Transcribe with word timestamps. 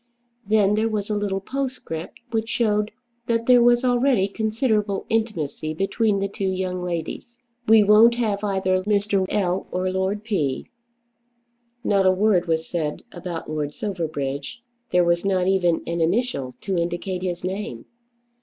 Then 0.47 0.73
there 0.73 0.89
was 0.89 1.11
a 1.11 1.15
little 1.15 1.41
postscript 1.41 2.21
which 2.31 2.49
showed 2.49 2.89
that 3.27 3.45
there 3.45 3.61
was 3.61 3.85
already 3.85 4.27
considerable 4.27 5.05
intimacy 5.09 5.75
between 5.75 6.17
the 6.19 6.27
two 6.27 6.47
young 6.49 6.81
ladies. 6.83 7.37
"We 7.67 7.83
won't 7.83 8.15
have 8.15 8.43
either 8.43 8.81
Mr. 8.85 9.27
L. 9.29 9.67
or 9.69 9.91
Lord 9.91 10.23
P." 10.23 10.65
Not 11.83 12.07
a 12.07 12.11
word 12.11 12.47
was 12.47 12.65
said 12.67 13.03
about 13.11 13.47
Lord 13.47 13.75
Silverbridge. 13.75 14.63
There 14.89 15.03
was 15.03 15.23
not 15.23 15.45
even 15.47 15.83
an 15.85 16.01
initial 16.01 16.55
to 16.61 16.75
indicate 16.79 17.21
his 17.21 17.43
name. 17.43 17.85